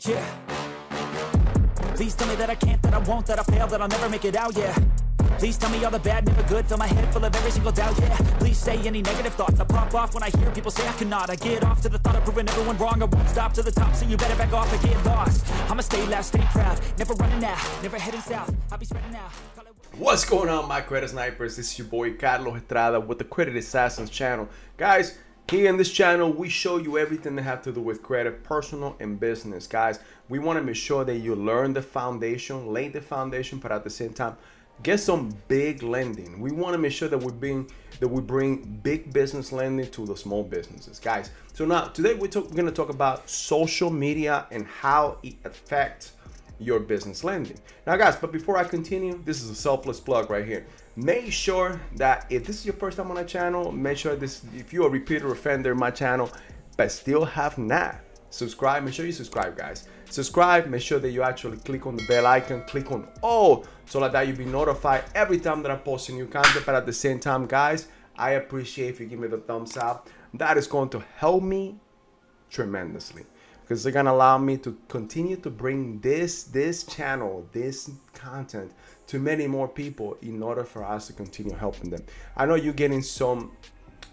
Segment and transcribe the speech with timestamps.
[0.00, 0.24] Yeah.
[1.96, 4.08] Please tell me that I can't, that I won't, that I fail, that I'll never
[4.08, 4.76] make it out, yeah.
[5.38, 7.72] Please tell me all the bad, never good, fill my head full of every single
[7.72, 8.16] doubt, yeah.
[8.38, 11.30] Please say any negative thoughts, I pop off when I hear people say I cannot.
[11.30, 13.72] I get off to the thought of proving everyone wrong, I won't stop to the
[13.72, 15.44] top, so you better back off and get lost.
[15.68, 19.32] I'ma stay loud, stay proud, never running out, never heading south, I'll be spreading out.
[19.96, 21.56] What's going on, my credit snipers?
[21.56, 24.48] This is your boy Carlos Estrada with the Credit Assassins channel.
[24.76, 25.18] Guys,
[25.50, 28.96] here in this channel, we show you everything that have to do with credit, personal
[29.00, 29.66] and business.
[29.66, 29.98] Guys,
[30.28, 33.82] we want to make sure that you learn the foundation, lay the foundation, but at
[33.82, 34.36] the same time,
[34.82, 36.38] get some big lending.
[36.40, 37.70] We want to make sure that we bring
[38.00, 41.30] that we bring big business lending to the small businesses, guys.
[41.54, 45.34] So now today we're, talk, we're going to talk about social media and how it
[45.44, 46.12] affects
[46.60, 47.58] your business lending.
[47.86, 50.66] Now, guys, but before I continue, this is a selfless plug right here.
[50.98, 54.42] Make sure that if this is your first time on my channel, make sure this
[54.52, 56.28] if you're a repeater offender in my channel,
[56.76, 59.86] but still have not subscribe, make sure you subscribe, guys.
[60.10, 64.00] Subscribe, make sure that you actually click on the bell icon, click on all, so
[64.00, 66.66] that you'll be notified every time that I post a new content.
[66.66, 70.10] But at the same time, guys, I appreciate if you give me the thumbs up.
[70.34, 71.76] That is going to help me
[72.50, 73.24] tremendously
[73.68, 78.72] because they're gonna allow me to continue to bring this this channel this content
[79.06, 82.02] to many more people in order for us to continue helping them.
[82.34, 83.52] I know you're getting some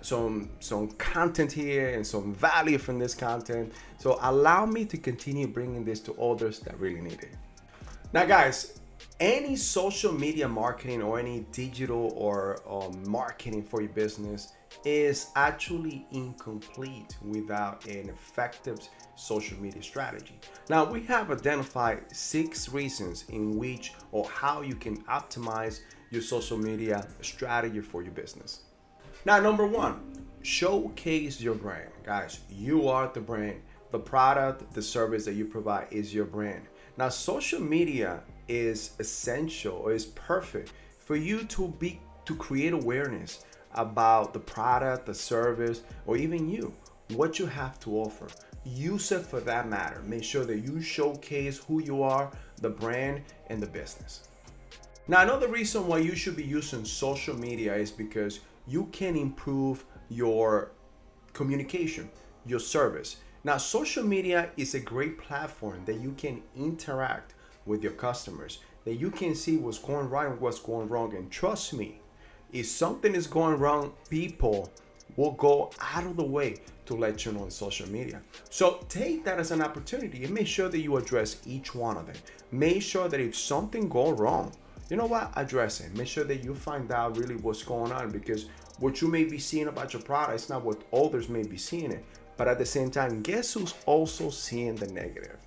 [0.00, 3.74] some some content here and some value from this content.
[3.98, 7.36] So allow me to continue bringing this to others that really need it.
[8.14, 8.80] Now guys
[9.20, 14.52] any social media marketing or any digital or um, marketing for your business
[14.84, 18.78] is actually incomplete without an effective
[19.14, 20.38] social media strategy.
[20.68, 26.58] Now, we have identified six reasons in which or how you can optimize your social
[26.58, 28.60] media strategy for your business.
[29.24, 31.90] Now, number one, showcase your brand.
[32.04, 33.62] Guys, you are the brand.
[33.92, 36.62] The product, the service that you provide is your brand.
[36.96, 43.44] Now, social media is essential or is perfect for you to be to create awareness
[43.74, 46.74] about the product, the service, or even you,
[47.14, 48.28] what you have to offer.
[48.64, 50.02] Use it for that matter.
[50.04, 54.28] Make sure that you showcase who you are, the brand, and the business.
[55.08, 59.84] Now, another reason why you should be using social media is because you can improve
[60.08, 60.70] your
[61.32, 62.08] communication,
[62.46, 63.16] your service.
[63.42, 67.34] Now, social media is a great platform that you can interact
[67.66, 71.16] with your customers, that you can see what's going right and what's going wrong.
[71.16, 72.00] And trust me,
[72.52, 74.70] if something is going wrong, people
[75.16, 78.20] will go out of the way to let you know on social media.
[78.50, 82.06] So take that as an opportunity and make sure that you address each one of
[82.06, 82.16] them.
[82.50, 84.52] Make sure that if something go wrong,
[84.90, 85.32] you know what?
[85.36, 85.96] Address it.
[85.96, 88.46] Make sure that you find out really what's going on because
[88.78, 91.92] what you may be seeing about your product is not what others may be seeing
[91.92, 92.04] it.
[92.36, 95.38] But at the same time, guess who's also seeing the negative?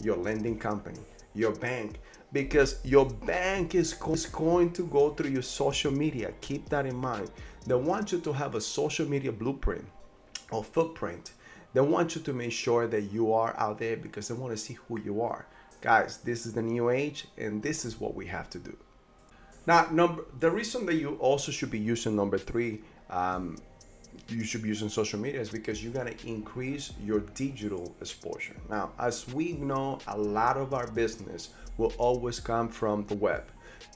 [0.00, 1.00] Your lending company,
[1.34, 1.98] your bank,
[2.36, 6.34] because your bank is, go- is going to go through your social media.
[6.42, 7.30] Keep that in mind.
[7.66, 9.86] They want you to have a social media blueprint
[10.50, 11.32] or footprint.
[11.72, 14.58] They want you to make sure that you are out there because they want to
[14.58, 15.46] see who you are.
[15.80, 18.76] Guys, this is the new age and this is what we have to do.
[19.66, 23.56] Now, number the reason that you also should be using number three, um,
[24.28, 28.56] you should be using social media is because you're gonna increase your digital exposure.
[28.68, 33.44] Now, as we know, a lot of our business will always come from the web.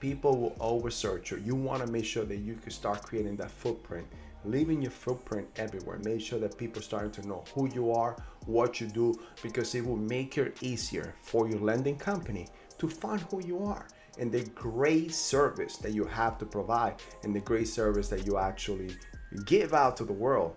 [0.00, 1.42] People will always search you.
[1.44, 4.06] You want to make sure that you can start creating that footprint,
[4.44, 5.98] leaving your footprint everywhere.
[6.04, 8.16] Make sure that people starting to know who you are,
[8.46, 12.48] what you do, because it will make it easier for your lending company
[12.78, 13.86] to find who you are
[14.18, 18.38] and the great service that you have to provide and the great service that you
[18.38, 18.96] actually
[19.44, 20.56] give out to the world.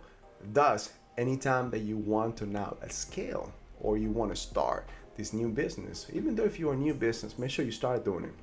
[0.51, 5.50] Thus, anytime that you want to now scale or you want to start this new
[5.50, 8.34] business, even though if you're a new business, make sure you start doing it.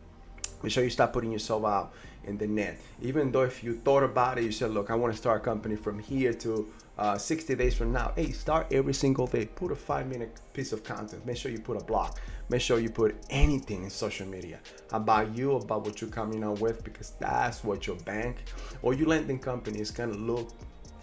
[0.63, 1.93] Make sure you start putting yourself out
[2.25, 2.79] in the net.
[3.01, 5.45] Even though if you thought about it, you said, look, I want to start a
[5.45, 8.13] company from here to uh, 60 days from now.
[8.15, 9.47] Hey, start every single day.
[9.47, 11.25] Put a five minute piece of content.
[11.25, 12.15] Make sure you put a blog.
[12.51, 14.59] Make sure you put anything in social media
[14.93, 18.43] about you, about what you're coming out with, because that's what your bank
[18.83, 20.51] or your lending company is to look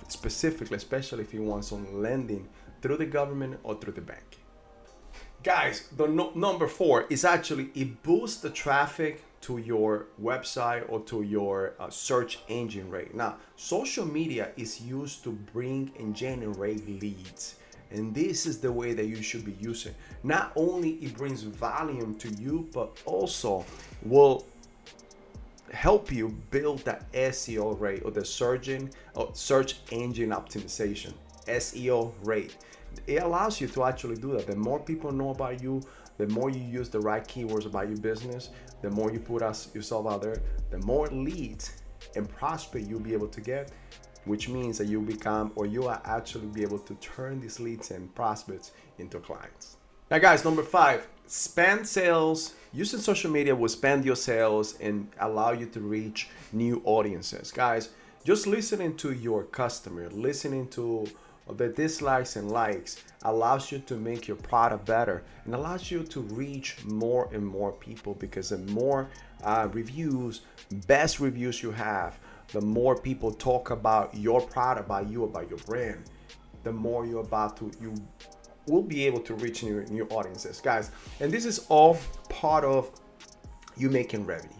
[0.09, 2.49] specifically, especially if you want some lending
[2.81, 4.39] through the government or through the bank.
[5.41, 10.99] Guys, the no- number four is actually it boosts the traffic to your website or
[11.01, 13.15] to your uh, search engine rate.
[13.15, 17.55] Now, social media is used to bring and generate leads.
[17.91, 19.93] And this is the way that you should be using.
[20.23, 23.65] Not only it brings volume to you, but also
[24.03, 24.45] will
[25.71, 31.13] help you build that SEO rate or the or uh, search engine optimization
[31.47, 32.55] SEO rate.
[33.05, 34.47] it allows you to actually do that.
[34.47, 35.81] The more people know about you,
[36.17, 38.49] the more you use the right keywords about your business,
[38.81, 40.41] the more you put us yourself out there,
[40.71, 41.81] the more leads
[42.15, 43.71] and prospect you'll be able to get,
[44.25, 47.91] which means that you become or you are actually be able to turn these leads
[47.91, 49.77] and prospects into clients.
[50.09, 52.53] Now, guys, number five, spend sales.
[52.73, 57.51] Using social media will spend your sales and allow you to reach new audiences.
[57.51, 57.89] Guys,
[58.23, 61.07] just listening to your customer, listening to
[61.55, 66.21] the dislikes and likes allows you to make your product better and allows you to
[66.21, 69.09] reach more and more people because the more
[69.43, 70.41] uh, reviews,
[70.87, 72.19] best reviews you have,
[72.53, 76.03] the more people talk about your product, about you, about your brand,
[76.63, 77.93] the more you're about to you
[78.67, 80.91] will be able to reach new new audiences, guys.
[81.19, 81.97] And this is all
[82.29, 82.91] part of
[83.75, 84.53] you making revenue.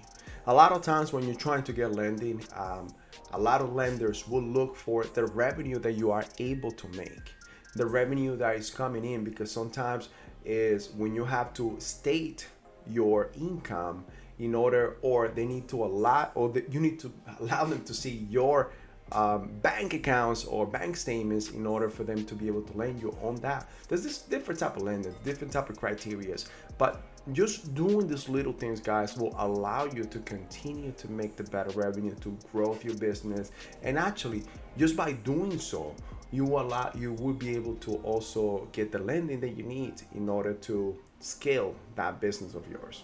[0.47, 2.87] A lot of times when you're trying to get lending, um,
[3.33, 7.33] a lot of lenders will look for the revenue that you are able to make,
[7.75, 10.09] the revenue that is coming in, because sometimes
[10.45, 12.47] is when you have to state
[12.89, 14.05] your income
[14.39, 17.93] in order, or they need to allow, or the, you need to allow them to
[17.93, 18.71] see your
[19.11, 23.01] um, bank accounts or bank statements in order for them to be able to lend
[23.01, 23.69] you on that.
[23.87, 27.01] There's this different type of lending, different type of criterias, but
[27.33, 31.69] just doing these little things guys will allow you to continue to make the better
[31.71, 33.51] revenue to grow your business
[33.83, 34.43] and actually
[34.77, 35.93] just by doing so
[36.31, 40.01] you will allow you will be able to also get the lending that you need
[40.15, 43.03] in order to scale that business of yours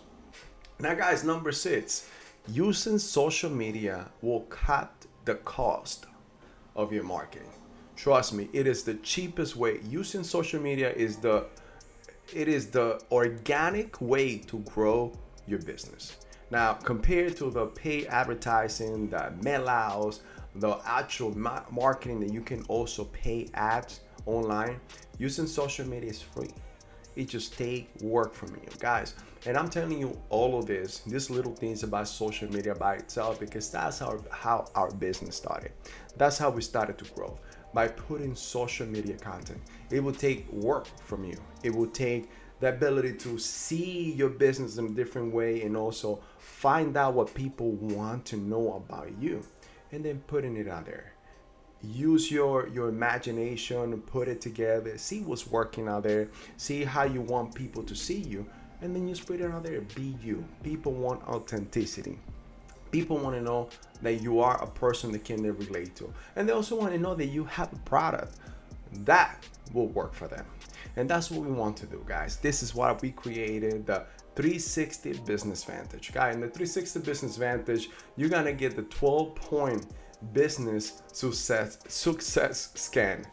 [0.79, 2.09] now guys number six
[2.47, 4.91] using social media will cut
[5.25, 6.05] the cost
[6.75, 7.49] of your marketing
[7.95, 11.45] trust me it is the cheapest way using social media is the
[12.33, 15.11] it is the organic way to grow
[15.47, 16.17] your business.
[16.51, 20.21] Now, compared to the paid advertising, the mail outs,
[20.55, 21.35] the actual
[21.71, 24.79] marketing that you can also pay ads online,
[25.17, 26.51] using social media is free.
[27.15, 29.15] It just take work from you, guys.
[29.45, 33.39] And I'm telling you all of this, these little things about social media by itself,
[33.39, 35.71] because that's how, how our business started.
[36.17, 37.37] That's how we started to grow
[37.73, 39.59] by putting social media content.
[39.89, 41.37] It will take work from you.
[41.63, 42.29] It will take
[42.59, 47.33] the ability to see your business in a different way and also find out what
[47.33, 49.43] people want to know about you
[49.91, 51.13] and then putting it out there
[51.83, 57.21] use your your imagination put it together see what's working out there see how you
[57.21, 58.45] want people to see you
[58.83, 59.79] and then you spread it out there.
[59.95, 60.43] Be you.
[60.61, 62.19] People want authenticity.
[62.91, 63.69] People want to know
[64.01, 66.13] that you are a person that can they relate to.
[66.35, 68.39] And they also want to know that you have a product
[69.05, 69.41] that
[69.73, 70.45] will work for them.
[70.97, 72.35] And that's what we want to do guys.
[72.35, 74.05] This is what we created the
[74.35, 76.11] 360 business vantage.
[76.11, 79.87] Guy in the 360 business vantage you're gonna get the 12 point
[80.31, 83.25] business success success scan.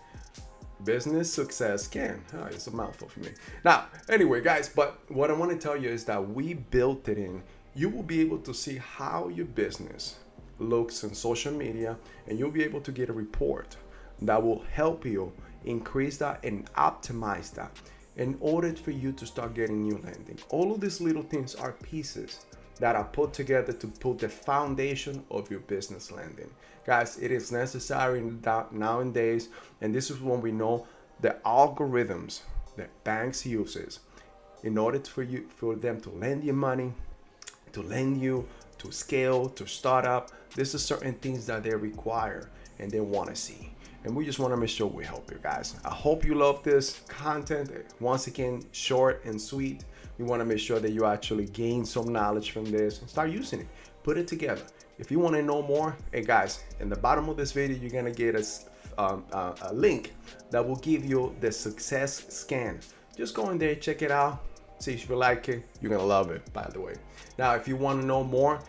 [0.84, 2.22] Business success scan.
[2.34, 3.30] Oh, it's a mouthful for me.
[3.64, 7.18] Now anyway guys but what i want to tell you is that we built it
[7.18, 7.42] in.
[7.74, 10.16] You will be able to see how your business
[10.58, 11.96] looks on social media
[12.26, 13.76] and you'll be able to get a report
[14.22, 15.32] that will help you
[15.64, 17.70] increase that and optimize that
[18.16, 20.38] in order for you to start getting new landing.
[20.50, 22.44] All of these little things are pieces
[22.80, 26.50] that are put together to put the foundation of your business lending.
[26.84, 28.22] Guys, it is necessary
[28.72, 29.48] nowadays,
[29.80, 30.86] and this is when we know
[31.20, 32.40] the algorithms
[32.76, 34.00] that banks uses
[34.64, 36.92] in order for you for them to lend you money
[37.72, 38.46] to lend you,
[38.78, 40.30] to scale, to start up.
[40.54, 43.72] This is certain things that they require and they want to see.
[44.04, 45.76] And we just want to make sure we help you guys.
[45.84, 47.70] I hope you love this content.
[48.00, 49.84] Once again, short and sweet.
[50.20, 53.30] We want to make sure that you actually gain some knowledge from this and start
[53.30, 53.68] using it.
[54.02, 54.62] Put it together.
[54.98, 57.90] If you want to know more, hey guys, in the bottom of this video, you're
[57.90, 58.44] gonna get a,
[59.02, 60.12] um, uh, a link
[60.50, 62.80] that will give you the success scan.
[63.16, 64.42] Just go in there, check it out,
[64.80, 65.62] See if you like it.
[65.82, 66.94] You're gonna love it, by the way.
[67.38, 68.60] Now, if you want to know more,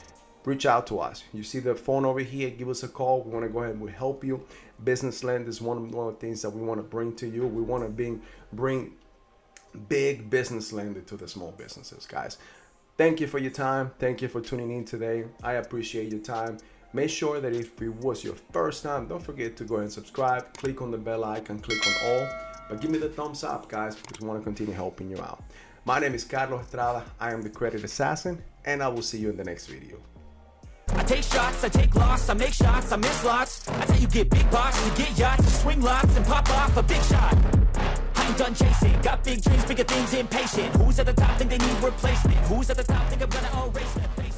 [0.43, 1.23] reach out to us.
[1.33, 2.49] You see the phone over here.
[2.49, 3.23] Give us a call.
[3.23, 4.45] We want to go ahead and we help you.
[4.83, 7.27] Business land is one of, one of the things that we want to bring to
[7.27, 7.47] you.
[7.47, 8.91] We want to bring bring
[9.89, 12.37] big business lending to the small businesses, guys.
[12.97, 13.91] Thank you for your time.
[13.99, 15.25] Thank you for tuning in today.
[15.43, 16.57] I appreciate your time.
[16.93, 20.53] Make sure that if it was your first time, don't forget to go and subscribe.
[20.57, 22.27] Click on the bell icon, click on all.
[22.69, 25.43] But give me the thumbs up, guys, because we want to continue helping you out.
[25.85, 27.03] My name is Carlos Estrada.
[27.19, 29.97] I am the Credit Assassin, and I will see you in the next video.
[30.89, 33.63] I take shots, I take loss, I make shots, I miss lots.
[33.63, 36.75] That's how you get big box, you get yachts, you swing lots, and pop off
[36.77, 37.35] a big shot.
[38.21, 40.75] I ain't done chasing, got big dreams, bigger things, impatient.
[40.75, 42.37] Who's at the top think they need replacement?
[42.49, 44.30] Who's at the top think I'm gonna erase that?